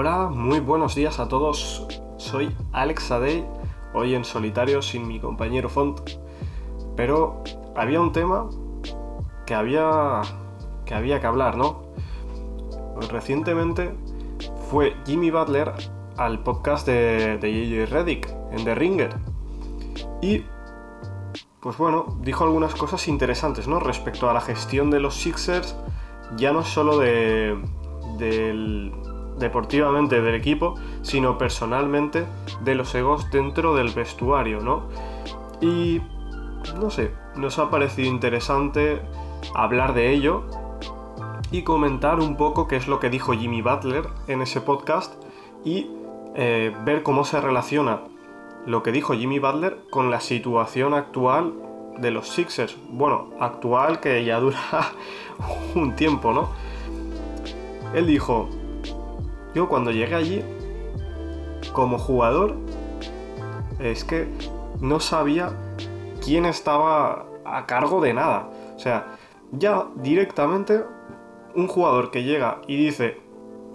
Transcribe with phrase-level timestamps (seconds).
[0.00, 1.84] Hola, muy buenos días a todos.
[2.18, 3.44] Soy Alex Adey,
[3.92, 5.98] hoy en solitario sin mi compañero Font.
[6.94, 7.42] Pero
[7.74, 8.48] había un tema
[9.44, 10.22] que había
[10.86, 11.82] que, hablar, ¿no?
[13.10, 13.92] Recientemente
[14.70, 15.72] fue Jimmy Butler
[16.16, 19.16] al podcast de, de JJ Reddick en The Ringer.
[20.22, 20.44] Y
[21.58, 23.80] pues bueno, dijo algunas cosas interesantes, ¿no?
[23.80, 25.74] Respecto a la gestión de los Sixers,
[26.36, 27.60] ya no solo de,
[28.16, 28.92] del,
[29.38, 32.26] deportivamente del equipo, sino personalmente
[32.62, 34.88] de los egos dentro del vestuario, ¿no?
[35.60, 36.00] Y
[36.80, 39.00] no sé, nos ha parecido interesante
[39.54, 40.44] hablar de ello
[41.50, 45.14] y comentar un poco qué es lo que dijo Jimmy Butler en ese podcast
[45.64, 45.90] y
[46.34, 48.00] eh, ver cómo se relaciona
[48.66, 51.54] lo que dijo Jimmy Butler con la situación actual
[51.98, 52.76] de los Sixers.
[52.90, 54.58] Bueno, actual que ya dura
[55.74, 56.50] un tiempo, ¿no?
[57.94, 58.48] Él dijo,
[59.54, 60.44] yo cuando llegué allí,
[61.72, 62.56] como jugador,
[63.78, 64.28] es que
[64.80, 65.50] no sabía
[66.24, 68.48] quién estaba a cargo de nada.
[68.76, 69.16] O sea,
[69.52, 70.84] ya directamente
[71.54, 73.20] un jugador que llega y dice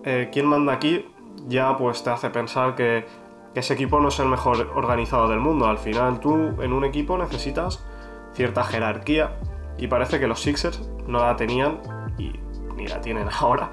[0.04, 1.06] eh, quién manda aquí,
[1.48, 3.06] ya pues te hace pensar que
[3.56, 5.66] ese equipo no es el mejor organizado del mundo.
[5.66, 7.86] Al final tú en un equipo necesitas
[8.34, 9.38] cierta jerarquía
[9.78, 11.80] y parece que los Sixers no la tenían
[12.18, 12.34] y
[12.76, 13.72] ni la tienen ahora.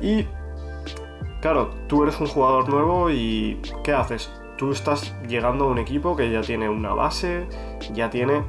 [0.00, 0.26] Y
[1.44, 4.32] claro, tú eres un jugador nuevo y ¿qué haces?
[4.56, 7.46] Tú estás llegando a un equipo que ya tiene una base,
[7.92, 8.44] ya tiene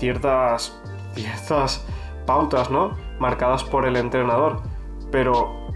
[0.00, 0.82] ciertas,
[1.14, 1.86] ciertas
[2.26, 2.96] pautas, ¿no?
[3.20, 4.62] Marcadas por el entrenador.
[5.12, 5.68] Pero,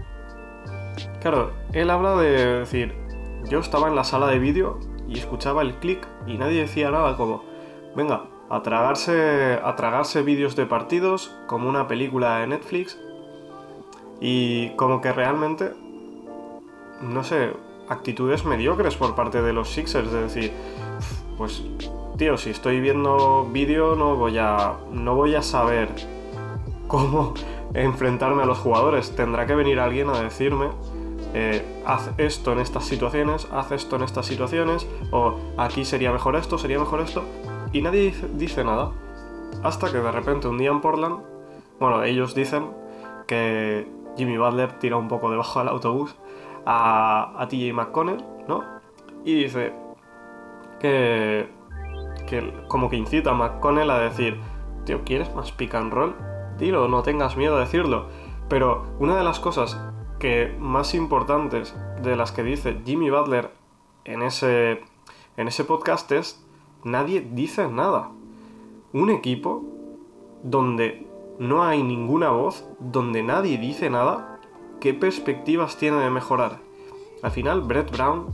[1.21, 2.93] claro, él habla de decir,
[3.49, 7.15] yo estaba en la sala de vídeo y escuchaba el clic y nadie decía nada
[7.15, 7.45] como,
[7.95, 12.99] venga, a tragarse, a tragarse vídeos de partidos como una película de Netflix
[14.19, 15.86] y como que realmente,
[17.01, 17.53] no sé,
[17.89, 20.51] actitudes mediocres por parte de los Sixers, de decir,
[21.37, 21.63] pues
[22.17, 25.89] tío, si estoy viendo vídeo no voy a no voy a saber
[26.87, 27.33] cómo
[27.73, 30.69] enfrentarme a los jugadores, tendrá que venir alguien a decirme
[31.33, 36.35] eh, haz esto en estas situaciones, haz esto en estas situaciones, o aquí sería mejor
[36.35, 37.23] esto, sería mejor esto,
[37.73, 38.91] y nadie dice, nada.
[39.63, 41.19] Hasta que de repente un día en Portland,
[41.79, 42.67] bueno, ellos dicen
[43.27, 43.87] que
[44.17, 46.15] Jimmy Butler tira un poco debajo del autobús
[46.69, 48.61] a, a TJ McConnell, ¿no?
[49.23, 49.73] Y dice
[50.81, 51.49] que,
[52.27, 54.37] que como que incita a McConnell a decir,
[54.83, 56.13] tío, ¿quieres más pick and roll?
[56.57, 58.07] Dilo, no tengas miedo a decirlo.
[58.49, 59.79] Pero una de las cosas
[60.19, 63.49] que más importantes de las que dice Jimmy Butler
[64.03, 64.81] en ese,
[65.37, 66.45] en ese podcast es
[66.83, 68.11] nadie dice nada.
[68.91, 69.63] Un equipo
[70.43, 71.07] donde
[71.39, 74.36] no hay ninguna voz, donde nadie dice nada,
[74.79, 76.59] ¿qué perspectivas tiene de mejorar?
[77.23, 78.27] Al final, Brett Brown,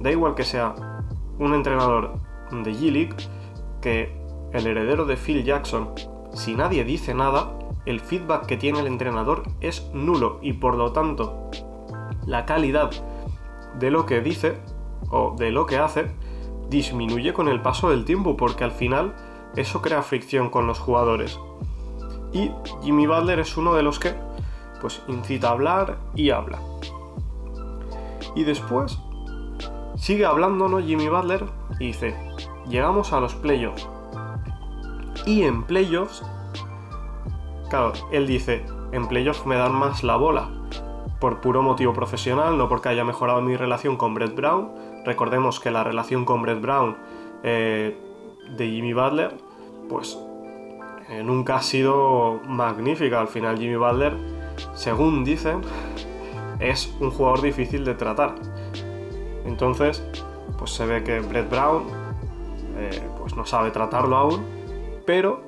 [0.00, 0.74] da igual que sea
[1.38, 2.18] un entrenador
[2.50, 3.16] de G-League,
[3.80, 4.16] que
[4.52, 5.90] el heredero de Phil Jackson,
[6.32, 10.92] si nadie dice nada, el feedback que tiene el entrenador es nulo y por lo
[10.92, 11.50] tanto
[12.26, 12.90] la calidad
[13.78, 14.58] de lo que dice
[15.10, 16.10] o de lo que hace
[16.68, 19.14] disminuye con el paso del tiempo porque al final
[19.54, 21.38] eso crea fricción con los jugadores.
[22.32, 22.50] Y
[22.82, 24.14] Jimmy Butler es uno de los que
[24.80, 26.58] pues incita a hablar y habla.
[28.34, 28.98] Y después
[29.96, 30.80] sigue hablando, ¿no?
[30.80, 31.44] Jimmy Butler
[31.80, 32.16] y dice,
[32.68, 33.88] llegamos a los playoffs.
[35.24, 36.22] Y en playoffs
[37.68, 40.48] Claro, él dice, en playoff me dan más la bola,
[41.18, 44.70] por puro motivo profesional, no porque haya mejorado mi relación con Brett Brown.
[45.04, 46.96] Recordemos que la relación con Brett Brown
[47.42, 47.98] eh,
[48.56, 49.36] de Jimmy Butler,
[49.88, 50.16] pues
[51.08, 53.20] eh, nunca ha sido magnífica.
[53.20, 54.16] Al final Jimmy Butler,
[54.74, 55.62] según dicen,
[56.58, 58.34] es un jugador difícil de tratar.
[59.44, 60.02] Entonces,
[60.58, 61.84] pues se ve que Brett Brown
[62.78, 64.44] eh, pues no sabe tratarlo aún,
[65.06, 65.42] pero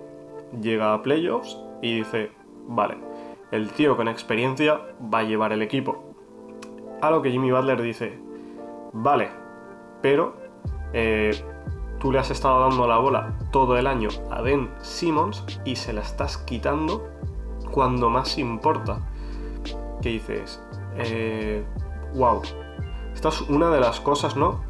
[0.60, 2.30] llega a playoffs y dice,
[2.66, 2.96] vale,
[3.50, 4.80] el tío con experiencia
[5.12, 6.14] va a llevar el equipo.
[7.00, 8.18] A lo que Jimmy Butler dice,
[8.92, 9.28] vale,
[10.02, 10.36] pero
[10.92, 11.30] eh,
[11.98, 15.92] tú le has estado dando la bola todo el año a Ben Simmons y se
[15.92, 17.08] la estás quitando
[17.70, 19.00] cuando más importa.
[20.02, 20.60] ¿Qué dices?
[20.96, 21.64] Eh,
[22.14, 22.42] wow.
[23.14, 24.62] Esta es una de las cosas, ¿no?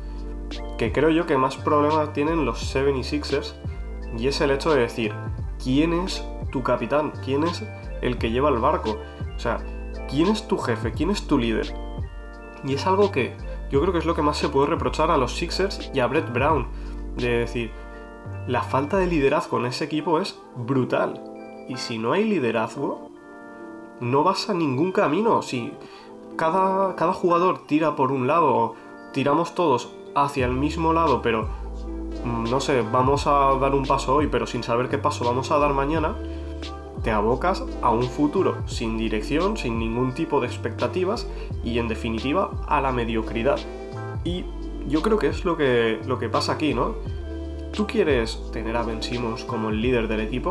[0.78, 3.54] Que creo yo que más problemas tienen los 76ers
[4.16, 5.12] y es el hecho de decir,
[5.62, 7.12] ¿quién es tu capitán?
[7.24, 7.62] ¿Quién es
[8.00, 8.96] el que lleva el barco?
[9.36, 9.58] O sea,
[10.08, 10.92] ¿quién es tu jefe?
[10.92, 11.74] ¿Quién es tu líder?
[12.64, 13.36] Y es algo que
[13.70, 16.06] yo creo que es lo que más se puede reprochar a los Sixers y a
[16.06, 16.68] Brett Brown.
[17.16, 17.70] De decir,
[18.46, 21.22] la falta de liderazgo en ese equipo es brutal.
[21.68, 23.10] Y si no hay liderazgo,
[24.00, 25.42] no vas a ningún camino.
[25.42, 25.72] Si
[26.36, 28.74] cada, cada jugador tira por un lado,
[29.12, 31.48] tiramos todos hacia el mismo lado, pero
[32.24, 35.50] mm, no sé, vamos a dar un paso hoy, pero sin saber qué paso vamos
[35.50, 36.14] a dar mañana,
[37.02, 41.28] te abocas a un futuro sin dirección, sin ningún tipo de expectativas
[41.64, 43.58] y en definitiva a la mediocridad.
[44.24, 44.44] Y
[44.88, 46.94] yo creo que es lo que, lo que pasa aquí, ¿no?
[47.72, 50.50] Tú quieres tener a Ben Simmons como el líder del equipo,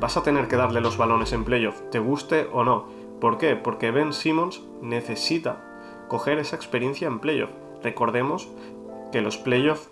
[0.00, 2.86] vas a tener que darle los balones en playoff, te guste o no.
[3.20, 3.56] ¿Por qué?
[3.56, 7.50] Porque Ben Simmons necesita coger esa experiencia en playoff.
[7.82, 8.48] Recordemos
[9.12, 9.90] que los playoffs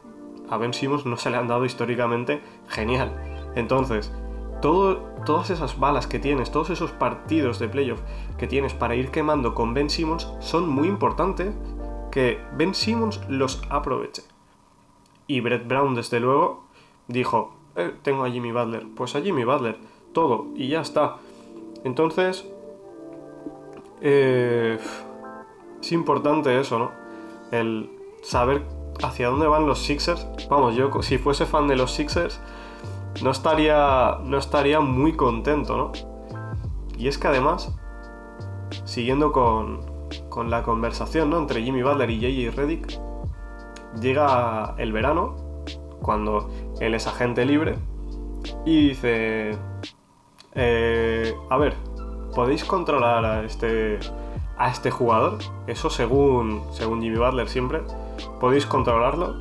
[0.48, 3.12] a Ben Simmons no se le han dado históricamente genial.
[3.54, 4.12] Entonces,
[4.60, 8.00] todas esas balas que tienes, todos esos partidos de playoff
[8.38, 11.54] que tienes para ir quemando con Ben Simmons son muy importantes
[12.10, 14.22] que Ben Simmons los aproveche.
[15.30, 16.64] Y Brett Brown, desde luego,
[17.06, 19.78] dijo, eh, tengo a Jimmy Butler, pues a Jimmy Butler,
[20.12, 21.18] todo, y ya está.
[21.84, 22.44] Entonces,
[24.00, 24.76] eh,
[25.80, 26.90] es importante eso, ¿no?
[27.52, 27.92] El
[28.24, 28.64] saber
[29.04, 30.26] hacia dónde van los Sixers.
[30.48, 32.40] Vamos, yo si fuese fan de los Sixers,
[33.22, 35.92] no estaría, no estaría muy contento, ¿no?
[36.98, 37.72] Y es que además,
[38.84, 39.82] siguiendo con,
[40.28, 41.38] con la conversación ¿no?
[41.38, 43.09] entre Jimmy Butler y JJ Reddick,
[44.00, 45.36] llega el verano,
[46.02, 46.50] cuando
[46.80, 47.76] él es agente libre,
[48.64, 49.56] y dice,
[50.54, 51.74] eh, a ver,
[52.34, 53.98] ¿podéis controlar a este,
[54.58, 55.38] a este jugador?
[55.66, 57.82] Eso según, según Jimmy Butler siempre,
[58.38, 59.34] ¿podéis controlarlo?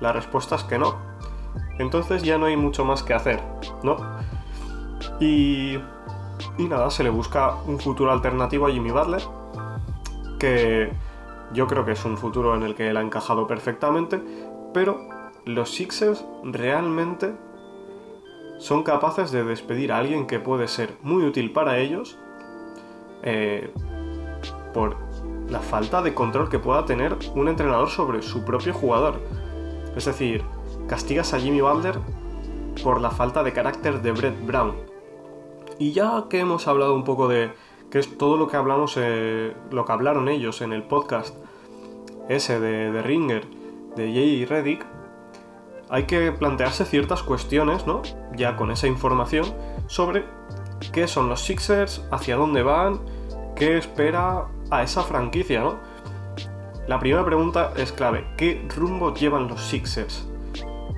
[0.00, 1.08] La respuesta es que no
[1.78, 3.40] entonces ya no hay mucho más que hacer,
[3.82, 3.96] ¿no?
[5.20, 5.78] Y,
[6.58, 9.22] y nada, se le busca un futuro alternativo a Jimmy Butler,
[10.38, 10.92] que
[11.52, 14.20] yo creo que es un futuro en el que él ha encajado perfectamente,
[14.74, 15.00] pero
[15.44, 17.34] los Sixers realmente
[18.58, 22.18] son capaces de despedir a alguien que puede ser muy útil para ellos
[23.22, 23.72] eh,
[24.74, 24.96] por
[25.48, 29.20] la falta de control que pueda tener un entrenador sobre su propio jugador.
[29.96, 30.42] Es decir,
[30.86, 31.98] castigas a Jimmy Butler
[32.82, 34.74] por la falta de carácter de Brett Brown.
[35.78, 37.52] Y ya que hemos hablado un poco de
[37.90, 41.34] que es todo lo que hablamos, eh, lo que hablaron ellos en el podcast
[42.28, 43.46] ese de, de Ringer,
[43.96, 44.84] de Jay Reddick,
[45.90, 48.02] hay que plantearse ciertas cuestiones, ¿no?
[48.36, 49.46] Ya con esa información
[49.86, 50.24] sobre
[50.92, 53.00] qué son los Sixers, hacia dónde van,
[53.56, 55.76] qué espera a esa franquicia, ¿no?
[56.86, 60.28] La primera pregunta es clave, ¿qué rumbo llevan los Sixers?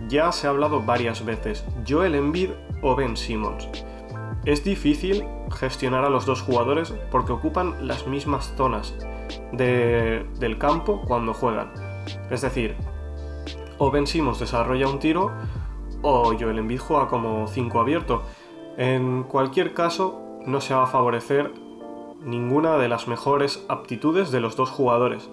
[0.09, 2.51] Ya se ha hablado varias veces, Joel Embiid
[2.83, 3.69] o Ben Simmons.
[4.45, 8.95] Es difícil gestionar a los dos jugadores porque ocupan las mismas zonas
[9.53, 11.73] del campo cuando juegan.
[12.31, 12.77] Es decir,
[13.79, 15.31] o Ben Simmons desarrolla un tiro
[16.03, 18.23] o Joel Embiid juega como 5 abierto.
[18.79, 21.53] En cualquier caso, no se va a favorecer
[22.23, 25.29] ninguna de las mejores aptitudes de los dos jugadores.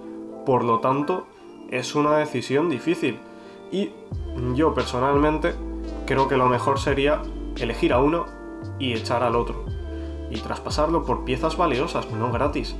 [0.46, 1.28] Por lo tanto,
[1.70, 3.20] es una decisión difícil.
[3.72, 3.92] Y
[4.54, 5.54] yo personalmente
[6.06, 7.22] creo que lo mejor sería
[7.58, 8.37] elegir a uno
[8.80, 9.66] y echar al otro.
[10.30, 12.76] Y traspasarlo por piezas valiosas, no gratis.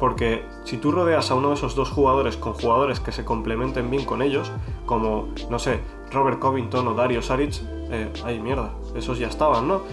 [0.00, 3.90] Porque si tú rodeas a uno de esos dos jugadores con jugadores que se complementen
[3.90, 4.50] bien con ellos,
[4.86, 5.80] como, no sé,
[6.10, 7.60] Robert Covington o Dario Saric,
[7.90, 9.82] eh, ay mierda, esos ya estaban, ¿no?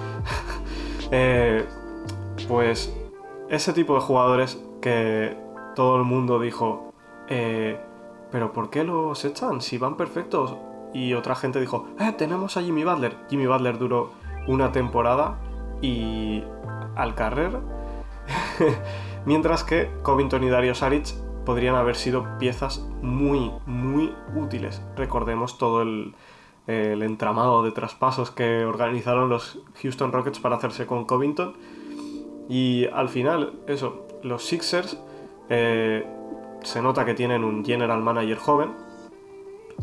[1.16, 1.64] Eh,
[2.48, 2.92] pues
[3.50, 5.38] ese tipo de jugadores que
[5.76, 6.94] todo el mundo dijo,
[7.28, 7.80] eh,
[8.32, 10.56] pero ¿por qué los echan si van perfectos?
[10.94, 13.16] Y otra gente dijo, eh, tenemos a Jimmy Butler.
[13.30, 14.12] Jimmy Butler duró
[14.48, 15.40] una temporada
[15.82, 16.44] y
[16.96, 17.60] al carrer.
[19.26, 21.14] Mientras que Covington y Dario Saric
[21.46, 24.82] podrían haber sido piezas muy, muy útiles.
[24.96, 26.16] Recordemos todo el,
[26.68, 31.54] entramado de traspasos que organizaron los Houston Rockets para hacerse con Covington.
[32.50, 34.98] Y al final, eso, los Sixers
[35.50, 36.06] eh,
[36.62, 38.72] se nota que tienen un general manager joven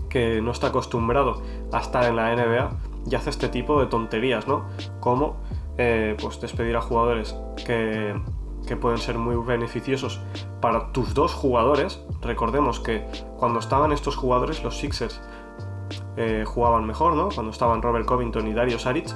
[0.09, 4.47] que no está acostumbrado a estar en la NBA y hace este tipo de tonterías,
[4.47, 4.67] ¿no?
[5.01, 5.37] Como
[5.79, 8.15] eh, pues despedir a jugadores que,
[8.81, 10.21] pueden ser muy beneficiosos
[10.61, 12.01] para tus dos jugadores.
[12.23, 13.05] Recordemos que
[13.37, 15.21] cuando estaban estos jugadores, los Sixers
[16.17, 17.31] eh, jugaban mejor, ¿no?
[17.31, 19.13] Cuando estaban Robert Covington y Dario Saric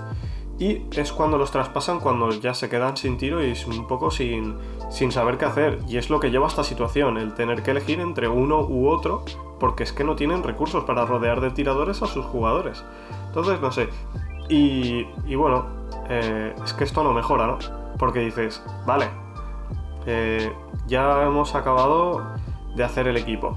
[0.58, 4.56] y es cuando los traspasan cuando ya se quedan sin tiro y un poco sin,
[4.88, 5.80] sin saber qué hacer.
[5.88, 8.88] Y es lo que lleva a esta situación, el tener que elegir entre uno u
[8.88, 9.24] otro,
[9.64, 12.84] porque es que no tienen recursos para rodear de tiradores a sus jugadores.
[13.28, 13.88] Entonces, no sé.
[14.50, 15.64] Y, bueno,
[16.10, 17.56] eh, es que esto no mejora, ¿no?
[17.98, 19.08] Porque dices, vale,
[20.04, 20.52] eh,
[20.86, 22.34] ya hemos acabado
[22.76, 23.56] de hacer el equipo.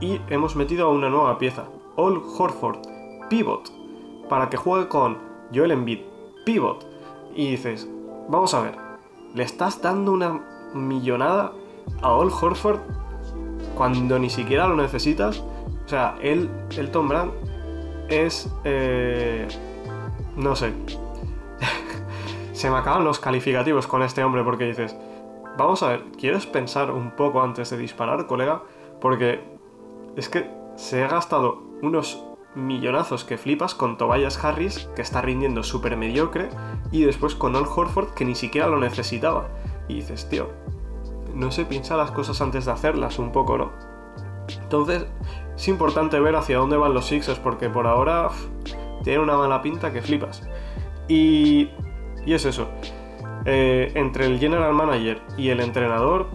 [0.00, 1.64] Y hemos metido a una nueva pieza,
[1.96, 2.80] All Horford,
[3.30, 3.70] pivot,
[4.28, 5.16] para que juegue con
[5.54, 6.00] Joel Embiid,
[6.44, 6.86] pivot.
[7.34, 7.88] Y dices,
[8.28, 8.76] vamos a ver,
[9.32, 10.42] le estás dando una
[10.74, 11.54] millonada
[12.02, 12.75] a Old Horford
[13.76, 15.38] cuando ni siquiera lo necesitas.
[15.84, 17.30] O sea, él, el Tom Brand,
[18.08, 18.50] es...
[18.64, 19.46] Eh,
[20.36, 20.72] no sé.
[22.52, 24.96] Se me acaban los calificativos con este hombre porque dices,
[25.56, 28.62] vamos a ver, ¿quieres pensar un poco antes de disparar, colega?
[29.00, 29.40] Porque
[30.16, 32.22] es que se ha gastado unos
[32.54, 36.48] millonazos que flipas con Tobias Harris, que está rindiendo súper mediocre,
[36.90, 39.48] y después con Old Horford, que ni siquiera lo necesitaba.
[39.88, 40.48] Y dices, tío,
[41.36, 43.72] no se piensa las cosas antes de hacerlas un poco, ¿no?
[44.62, 45.06] Entonces,
[45.54, 48.30] es importante ver hacia dónde van los Sixers, porque por ahora
[49.04, 50.42] tiene una mala pinta que flipas.
[51.08, 51.70] Y,
[52.24, 52.68] y es eso.
[53.44, 56.28] Eh, entre el general manager y el entrenador,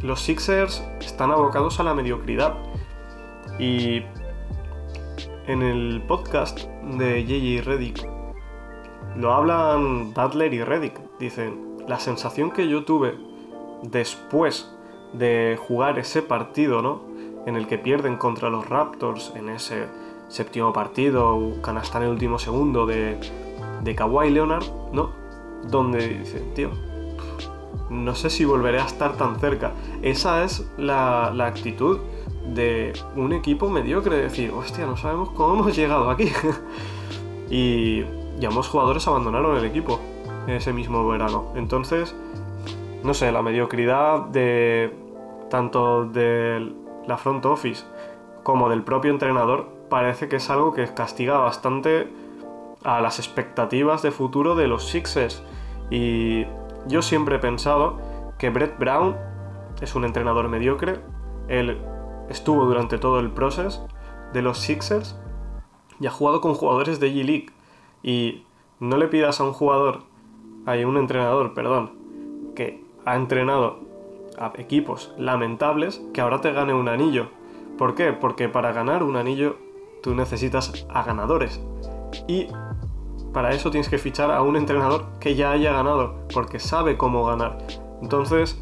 [0.00, 2.54] los Sixers están abocados a la mediocridad.
[3.58, 4.04] Y
[5.48, 8.08] en el podcast de JJ Reddick
[9.16, 11.00] lo hablan Butler y Reddick.
[11.18, 13.27] Dicen, la sensación que yo tuve
[13.82, 14.70] después
[15.12, 17.02] de jugar ese partido, ¿no?
[17.46, 19.86] En el que pierden contra los Raptors en ese
[20.28, 23.18] séptimo partido, canasta en el último segundo de,
[23.82, 25.10] de Kawhi Leonard, ¿no?
[25.64, 26.70] Donde dicen, tío,
[27.90, 29.72] no sé si volveré a estar tan cerca.
[30.02, 31.98] Esa es la, la actitud
[32.54, 36.30] de un equipo mediocre, decir, hostia, no sabemos cómo hemos llegado aquí.
[37.50, 38.02] y
[38.38, 40.00] ya ambos jugadores abandonaron el equipo
[40.46, 41.52] ese mismo verano.
[41.56, 42.14] Entonces,
[43.02, 44.94] no sé, la mediocridad de
[45.50, 46.72] tanto de
[47.06, 47.84] la front office
[48.42, 52.08] como del propio entrenador parece que es algo que castiga bastante
[52.84, 55.42] a las expectativas de futuro de los Sixers.
[55.90, 56.44] Y
[56.86, 57.98] yo siempre he pensado
[58.38, 59.16] que Brett Brown
[59.80, 61.00] es un entrenador mediocre.
[61.48, 61.78] Él
[62.28, 63.88] estuvo durante todo el proceso
[64.32, 65.18] de los Sixers
[66.00, 67.50] y ha jugado con jugadores de G-League.
[68.02, 68.44] Y
[68.80, 70.02] no le pidas a un jugador,
[70.66, 71.92] a un entrenador, perdón,
[72.54, 73.80] que ha entrenado
[74.38, 77.28] a equipos lamentables que ahora te gane un anillo.
[77.76, 78.12] ¿Por qué?
[78.12, 79.56] Porque para ganar un anillo
[80.02, 81.60] tú necesitas a ganadores.
[82.26, 82.48] Y
[83.32, 87.24] para eso tienes que fichar a un entrenador que ya haya ganado, porque sabe cómo
[87.24, 87.58] ganar.
[88.02, 88.60] Entonces,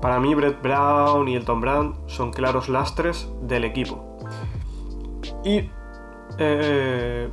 [0.00, 4.18] para mí Brett Brown y el Tom Brand son claros lastres del equipo.
[5.44, 5.70] Y
[6.38, 7.28] eh,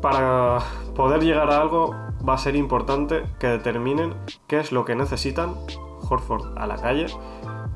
[0.00, 0.58] para
[0.98, 1.94] poder llegar a algo
[2.28, 4.14] va a ser importante que determinen
[4.48, 5.54] qué es lo que necesitan
[6.08, 7.06] Horford a la calle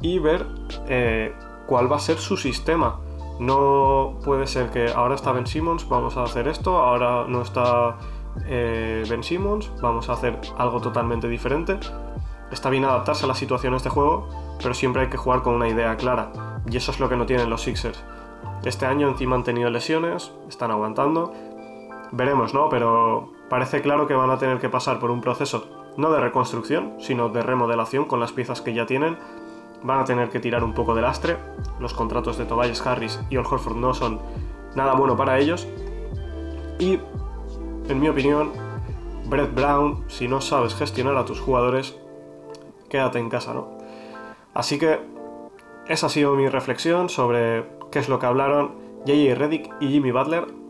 [0.01, 0.45] y ver
[0.89, 1.33] eh,
[1.69, 2.99] cuál va a ser su sistema.
[3.39, 7.97] No puede ser que ahora está Ben Simmons, vamos a hacer esto, ahora no está
[8.47, 11.79] eh, Ben Simmons, vamos a hacer algo totalmente diferente.
[12.51, 14.29] Está bien adaptarse a las situaciones de juego,
[14.61, 16.33] pero siempre hay que jugar con una idea clara.
[16.69, 18.03] Y eso es lo que no tienen los Sixers.
[18.65, 21.33] Este año encima han tenido lesiones, están aguantando.
[22.13, 22.69] Veremos, ¿no?
[22.69, 25.67] Pero parece claro que van a tener que pasar por un proceso
[25.97, 29.19] no de reconstrucción, sino de remodelación con las piezas que ya tienen.
[29.83, 31.37] Van a tener que tirar un poco de lastre.
[31.81, 34.21] Los contratos de Tobias Harris y Old Horford no son
[34.75, 35.67] nada bueno para ellos.
[36.79, 36.99] Y,
[37.89, 38.53] en mi opinión,
[39.27, 41.99] Brett Brown, si no sabes gestionar a tus jugadores,
[42.89, 43.79] quédate en casa, ¿no?
[44.55, 45.01] Así que
[45.89, 48.73] esa ha sido mi reflexión sobre qué es lo que hablaron
[49.07, 49.35] J.J.
[49.35, 50.62] Reddick y Jimmy Butler.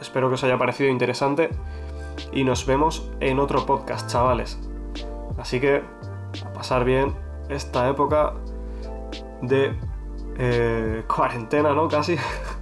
[0.00, 1.50] Espero que os haya parecido interesante
[2.32, 4.58] y nos vemos en otro podcast, chavales.
[5.38, 5.82] Así que
[6.44, 7.14] a pasar bien
[7.48, 8.34] esta época
[9.42, 9.76] de
[10.38, 11.88] eh, cuarentena, ¿no?
[11.88, 12.16] Casi.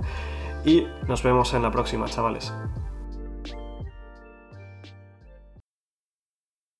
[0.64, 2.52] y nos vemos en la próxima, chavales.